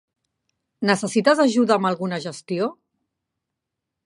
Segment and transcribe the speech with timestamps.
[0.91, 2.75] Necessites ajuda amb alguna gestió?